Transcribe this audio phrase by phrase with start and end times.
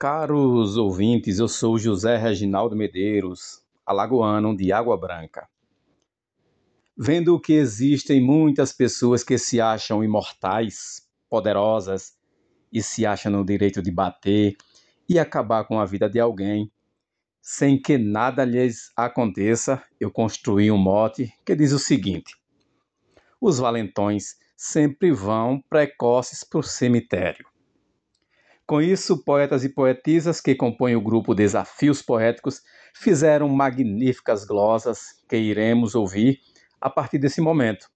[0.00, 5.48] Caros ouvintes, eu sou José Reginaldo Medeiros, alagoano de Água Branca.
[6.96, 12.16] Vendo que existem muitas pessoas que se acham imortais, poderosas
[12.72, 14.56] e se acham no direito de bater
[15.08, 16.70] e acabar com a vida de alguém,
[17.42, 22.36] sem que nada lhes aconteça, eu construí um mote que diz o seguinte:
[23.40, 27.44] Os valentões sempre vão precoces para o cemitério.
[28.68, 32.60] Com isso, poetas e poetisas que compõem o grupo Desafios Poéticos
[32.94, 36.38] fizeram magníficas glosas que iremos ouvir
[36.78, 37.88] a partir desse momento.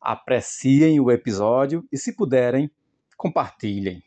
[0.00, 2.68] Apreciem o episódio e, se puderem,
[3.16, 4.02] compartilhem.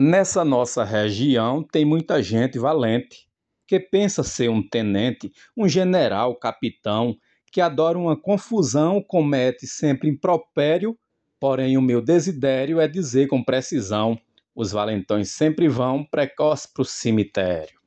[0.00, 3.28] Nessa nossa região tem muita gente valente
[3.66, 7.18] que pensa ser um tenente, um general, capitão
[7.50, 10.96] que adora uma confusão, comete sempre impropério,
[11.38, 14.18] porém o meu desidério é dizer com precisão:
[14.54, 17.80] os valentões sempre vão precoce para o cemitério.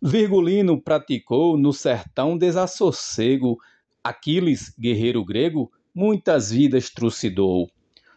[0.00, 3.56] Virgulino praticou no sertão desassossego,
[4.02, 7.70] Aquiles, guerreiro grego, muitas vidas trucidou.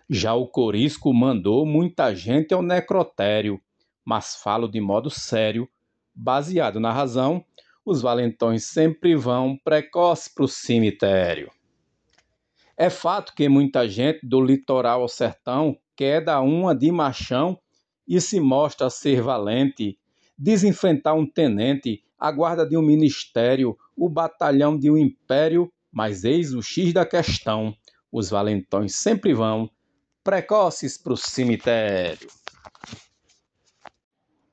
[0.09, 3.61] Já o Corisco mandou muita gente ao necrotério,
[4.03, 5.69] mas falo de modo sério,
[6.13, 7.45] baseado na razão,
[7.85, 11.51] os valentões sempre vão precoce para o cemitério.
[12.75, 17.57] É fato que muita gente do litoral ao sertão quer dar uma de machão
[18.07, 19.97] e se mostra ser valente,
[20.37, 26.53] desenfrentar um tenente, a guarda de um ministério, o batalhão de um império, mas eis
[26.53, 27.73] o X da questão:
[28.11, 29.69] os valentões sempre vão
[30.23, 32.27] precoces para o cemitério.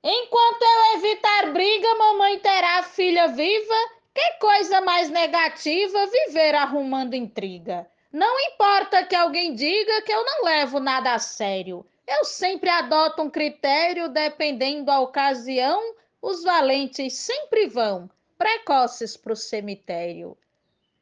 [0.05, 3.75] Enquanto eu evitar briga, mamãe terá filha viva.
[4.13, 7.87] Que coisa mais negativa viver arrumando intriga.
[8.13, 11.87] Não importa que alguém diga que eu não levo nada a sério.
[12.07, 15.95] Eu sempre adoto um critério dependendo da ocasião.
[16.21, 20.37] Os valentes sempre vão precoces para o cemitério.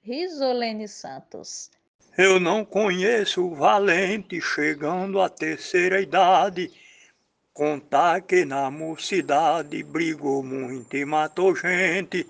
[0.03, 1.71] Risolene Santos.
[2.17, 6.71] Eu não conheço valente chegando à terceira idade
[7.53, 12.27] Contar que na mocidade brigou muito e matou gente,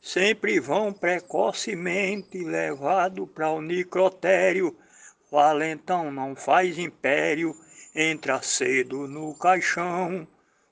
[0.00, 4.76] sempre vão precocemente levado para o necrotério.
[5.30, 7.54] Valentão não faz império,
[7.94, 10.26] entra cedo no caixão.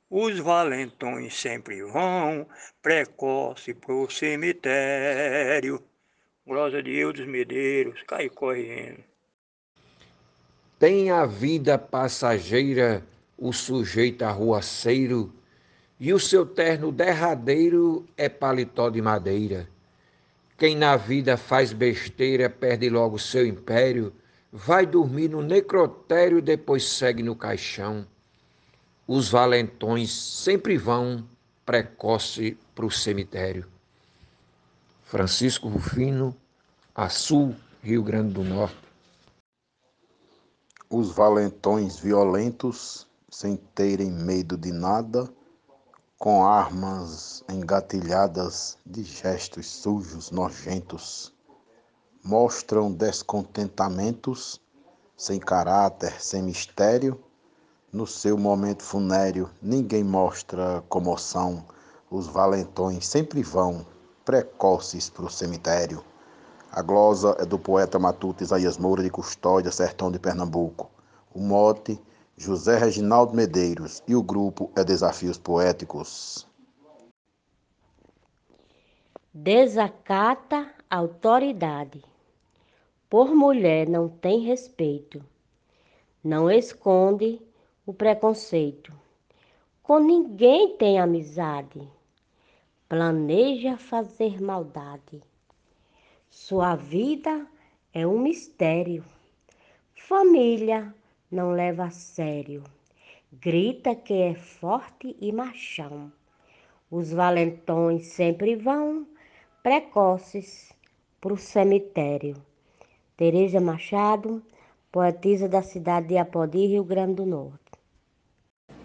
[0.09, 2.47] Os valentões sempre vão
[2.81, 5.83] precoce pro cemitério.
[6.47, 9.05] Glória de Deus dos Medeiros, cai correndo.
[10.79, 13.05] Tem a vida passageira
[13.41, 15.33] o sujeito arruaceiro,
[15.99, 19.67] e o seu terno derradeiro é paletó de madeira.
[20.59, 24.13] Quem na vida faz besteira perde logo seu império,
[24.53, 28.07] vai dormir no necrotério, depois segue no caixão.
[29.07, 31.27] Os valentões sempre vão
[31.65, 33.67] precoce para o cemitério.
[35.03, 36.37] Francisco Rufino,
[36.95, 38.77] Açul, Rio Grande do Norte.
[40.89, 45.33] Os valentões violentos sem terem medo de nada,
[46.19, 51.33] com armas engatilhadas de gestos sujos, nojentos.
[52.25, 54.61] Mostram descontentamentos,
[55.17, 57.23] sem caráter, sem mistério.
[57.93, 61.65] No seu momento funéreo, ninguém mostra comoção.
[62.11, 63.87] Os valentões sempre vão
[64.25, 66.05] precoces para o cemitério.
[66.73, 70.91] A glosa é do poeta matuto Isaías Moura de Custódia, Sertão de Pernambuco.
[71.33, 72.01] O mote
[72.43, 76.49] José Reginaldo Medeiros e o grupo é Desafios Poéticos.
[79.35, 82.03] Desacata autoridade.
[83.11, 85.23] Por mulher não tem respeito.
[86.25, 87.43] Não esconde
[87.85, 88.91] o preconceito.
[89.83, 91.87] Com ninguém tem amizade.
[92.89, 95.23] Planeja fazer maldade.
[96.31, 97.47] Sua vida
[97.93, 99.05] é um mistério.
[99.95, 100.95] Família
[101.31, 102.65] não leva a sério.
[103.33, 106.11] Grita que é forte e machão.
[106.91, 109.07] Os valentões sempre vão
[109.63, 110.73] precoces
[111.21, 112.35] pro cemitério.
[113.17, 114.43] Tereza Machado,
[114.91, 117.61] poetisa da cidade de Apodi, Rio Grande do Norte.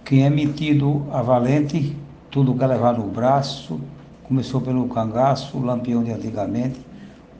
[0.04, 1.96] Quem é metido a valente,
[2.30, 3.82] tudo quer levar no braço,
[4.24, 6.80] começou pelo cangaço, o lampião de antigamente.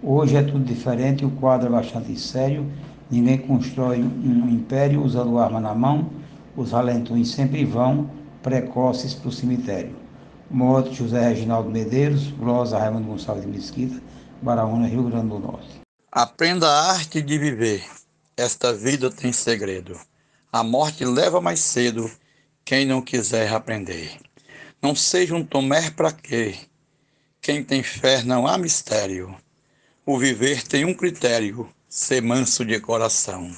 [0.02, 2.66] Hoje é tudo diferente, o quadro é bastante sério
[3.10, 6.10] Ninguém constrói um império usando arma na mão,
[6.56, 8.10] os valentões sempre vão
[8.42, 9.96] precoces para o cemitério.
[10.50, 14.02] Morte José Reginaldo Medeiros, Glosa Raimundo Gonçalves de Mesquita,
[14.42, 15.82] Baraúna, Rio Grande do Norte.
[16.12, 17.84] Aprenda a arte de viver.
[18.38, 20.00] esta vida tem segredo.
[20.52, 22.10] A morte leva mais cedo
[22.64, 24.18] quem não quiser aprender.
[24.82, 26.56] Não seja um Tomé para quê?
[27.42, 29.36] Quem tem fé não há mistério.
[30.06, 33.50] O viver tem um critério, ser manso de coração.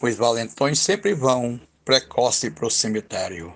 [0.00, 3.52] Os valentões sempre vão precoce para o cemitério.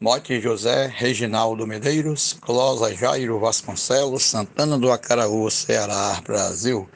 [0.00, 6.88] Mote José, Reginaldo Medeiros, Closa Jairo Vasconcelos, Santana do Acaraú, Ceará, Brasil.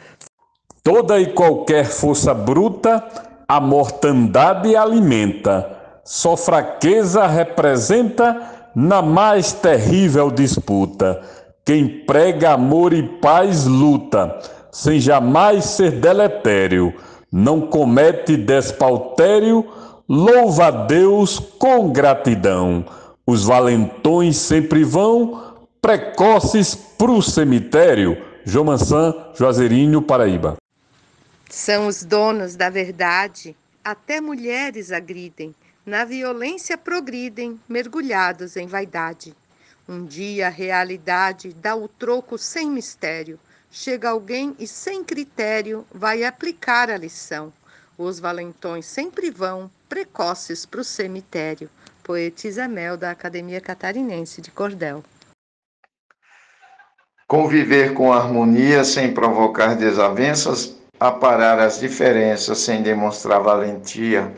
[0.82, 3.04] Toda e qualquer força bruta,
[3.46, 6.00] a mortandade alimenta.
[6.04, 11.22] Só fraqueza representa na mais terrível disputa.
[11.66, 14.40] Quem prega amor e paz luta,
[14.72, 16.92] sem jamais ser deletério.
[17.30, 19.64] Não comete despautério
[20.08, 22.84] Louva a Deus com gratidão.
[23.26, 28.22] Os valentões sempre vão precoces pro cemitério.
[28.44, 30.56] João Mansan, Juazeirinho, Paraíba.
[31.48, 35.54] São os donos da verdade, até mulheres agridem,
[35.86, 39.34] na violência progridem, mergulhados em vaidade.
[39.88, 43.38] Um dia a realidade dá o troco sem mistério.
[43.74, 47.50] Chega alguém e sem critério vai aplicar a lição.
[47.96, 51.70] Os valentões sempre vão precoces para o cemitério.
[52.02, 55.02] Poetisa Mel, da Academia Catarinense de Cordel.
[57.26, 64.30] Conviver com harmonia sem provocar desavenças, aparar as diferenças sem demonstrar valentia.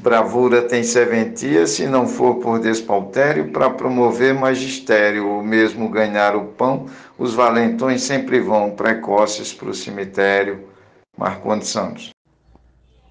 [0.00, 6.46] Bravura tem serventia se não for por despautério para promover magistério, ou mesmo ganhar o
[6.52, 6.86] pão,
[7.18, 10.68] os valentões sempre vão precoces para o cemitério.
[11.16, 12.10] Marcondes Santos.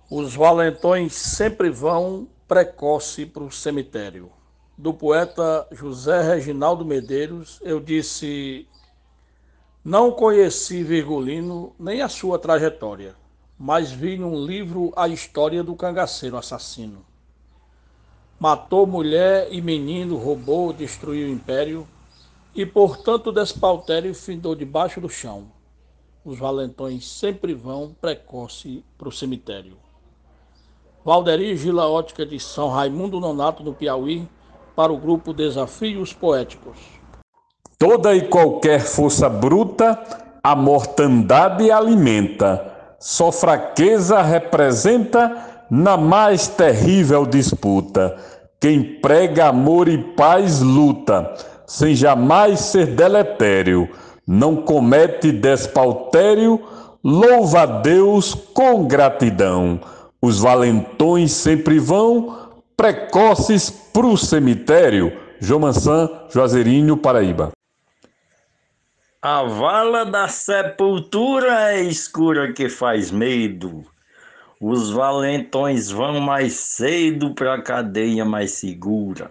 [0.10, 4.31] Os valentões sempre vão precoce para o cemitério.
[4.78, 8.66] Do poeta José Reginaldo Medeiros, eu disse:
[9.83, 13.16] Não conheci Virgulino nem a sua trajetória,
[13.57, 17.06] mas vi num livro a história do cangaceiro assassino.
[18.39, 21.88] Matou mulher e menino, roubou, destruiu o império
[22.54, 25.45] e, portanto, despautério findou debaixo do chão.
[26.24, 29.77] Os valentões sempre vão precoce para o cemitério.
[31.04, 34.27] Valderi Gila Ótica de São Raimundo Nonato, no Piauí,
[34.75, 36.77] para o grupo Desafios Poéticos.
[37.80, 39.98] Toda e qualquer força bruta,
[40.44, 42.76] a mortandade alimenta.
[42.99, 48.17] Só fraqueza representa na mais terrível disputa.
[48.59, 51.31] Quem prega amor e paz luta,
[51.67, 53.88] sem jamais ser deletério.
[54.25, 56.59] Não comete despautério,
[57.03, 59.79] louva a Deus com gratidão.
[60.19, 62.35] Os valentões sempre vão
[62.75, 65.15] precoces pro cemitério.
[65.39, 67.56] João Mansan, Juazeirinho, Paraíba.
[69.29, 73.83] A vala da sepultura é escura que faz medo.
[74.57, 79.29] Os valentões vão mais cedo para a cadeia mais segura.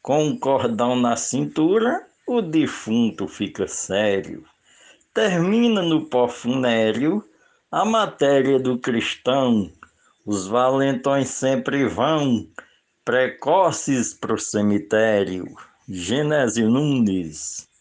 [0.00, 4.44] Com um cordão na cintura, o defunto fica sério.
[5.12, 7.24] Termina no pó funéreo
[7.72, 9.68] a matéria do cristão
[10.24, 12.46] os valentões sempre vão,
[13.04, 15.56] precoces pro cemitério.
[15.88, 17.73] Genésio Nunes.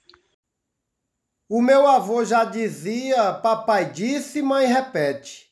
[1.50, 5.48] O meu avô já dizia, papai disse, mãe repete.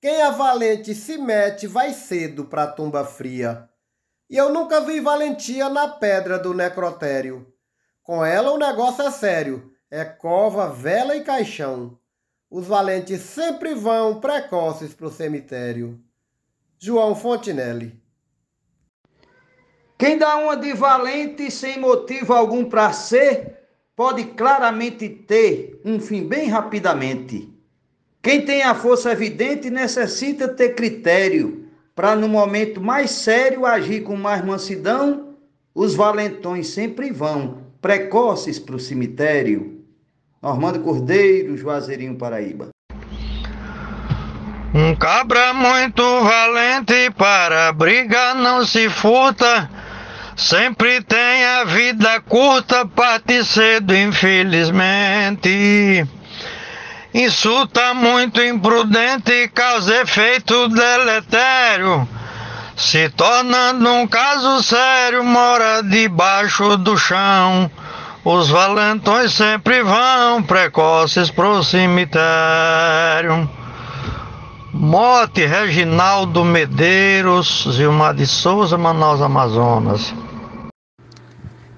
[0.00, 3.68] Quem é valente se mete, vai cedo pra tumba fria.
[4.28, 7.52] E eu nunca vi valentia na pedra do necrotério.
[8.02, 11.98] Com ela o negócio é sério, é cova, vela e caixão.
[12.50, 16.00] Os valentes sempre vão precoces pro cemitério.
[16.78, 18.00] João Fontinelli.
[19.98, 23.59] Quem dá uma de valente sem motivo algum para ser,
[24.00, 27.52] pode claramente ter um fim bem rapidamente.
[28.22, 34.16] Quem tem a força evidente necessita ter critério para no momento mais sério agir com
[34.16, 35.34] mais mansidão.
[35.74, 39.84] Os valentões sempre vão precoces para o cemitério.
[40.40, 42.70] Normando Cordeiro, Juazeirinho, Paraíba.
[44.72, 49.68] Um cabra muito valente para brigar não se furta.
[50.40, 55.46] Sempre tem a vida curta, parte cedo, infelizmente.
[57.12, 62.08] Insulta muito imprudente, causa efeito deletério.
[62.74, 67.70] Se tornando um caso sério, mora debaixo do chão.
[68.24, 73.46] Os valentões sempre vão precoces pro cemitério.
[74.72, 80.14] Mote Reginaldo Medeiros, Zilmar de Souza, Manaus, Amazonas.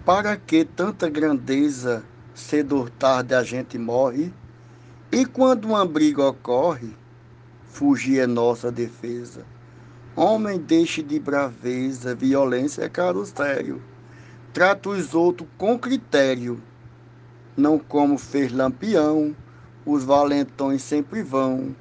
[0.05, 2.03] Para que tanta grandeza,
[2.35, 4.35] cedo ou tarde a gente morre?
[5.13, 6.93] E quando uma briga ocorre,
[7.67, 9.47] fugir é nossa defesa.
[10.17, 13.81] Homem, deixe de braveza, violência é carustério.
[14.53, 16.61] Trata os outros com critério,
[17.57, 19.37] não como fez Lampião,
[19.87, 21.77] os valentões sempre vão,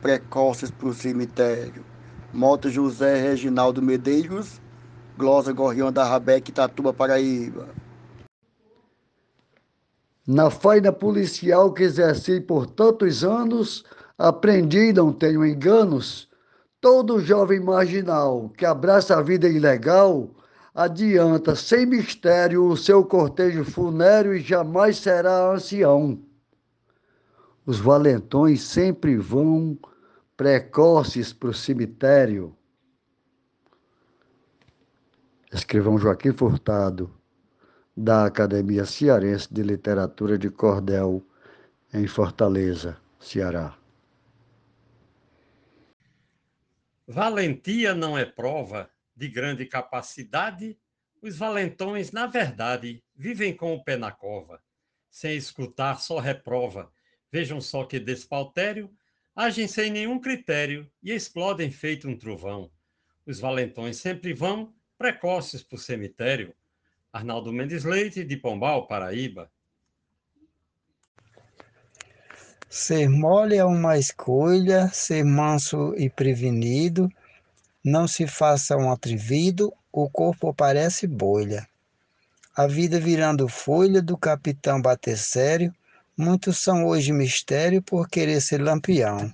[0.00, 1.84] precoces pro cemitério.
[2.32, 4.60] Mota José Reginaldo Medeiros,
[5.16, 7.68] Glosa Gorrião da Rabeque, Tatuba, Paraíba.
[10.26, 13.84] Na faina policial que exerci por tantos anos,
[14.18, 16.28] aprendi, não tenho enganos,
[16.80, 20.30] todo jovem marginal que abraça a vida ilegal
[20.74, 26.18] adianta sem mistério o seu cortejo funéreo e jamais será ancião.
[27.64, 29.78] Os valentões sempre vão
[30.36, 32.54] precoces para o cemitério.
[35.54, 37.16] Escrivão Joaquim Furtado,
[37.96, 41.24] da Academia Cearense de Literatura de Cordel,
[41.92, 43.78] em Fortaleza, Ceará.
[47.06, 50.76] Valentia não é prova de grande capacidade,
[51.22, 54.60] os valentões, na verdade, vivem com o pé na cova.
[55.08, 56.90] Sem escutar, só reprova.
[57.30, 58.90] Vejam só que despautério,
[59.36, 62.72] agem sem nenhum critério e explodem feito um trovão.
[63.24, 66.54] Os valentões sempre vão precoces para o cemitério.
[67.12, 69.50] Arnaldo Mendes Leite, de Pombal, Paraíba.
[72.68, 77.08] Ser mole é uma escolha, ser manso e prevenido.
[77.84, 81.68] Não se faça um atrevido, o corpo parece bolha.
[82.56, 85.72] A vida virando folha do capitão bater sério,
[86.16, 89.32] muitos são hoje mistério por querer ser lampião.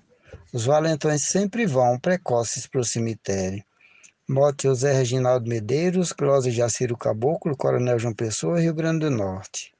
[0.52, 3.64] Os valentões sempre vão precoces para o cemitério.
[4.32, 9.74] Mote José Reginaldo Medeiros, Close Jaciro Caboclo, Coronel João Pessoa, Rio Grande do Norte.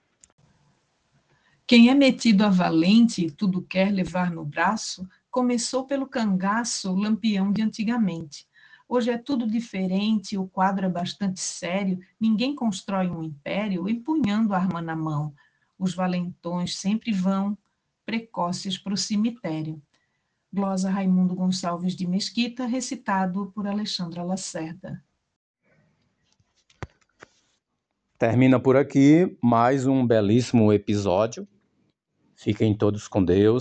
[1.64, 7.52] Quem é metido a valente e tudo quer levar no braço, começou pelo cangaço, lampião
[7.52, 8.44] de antigamente.
[8.88, 14.58] Hoje é tudo diferente, o quadro é bastante sério, ninguém constrói um império empunhando a
[14.58, 15.32] arma na mão.
[15.78, 17.56] Os valentões sempre vão
[18.04, 19.80] precoces para o cemitério.
[20.52, 25.02] Glosa Raimundo Gonçalves de Mesquita, recitado por Alexandra Lacerda.
[28.18, 31.48] Termina por aqui mais um belíssimo episódio
[32.40, 33.48] Fiquem todos com Deus.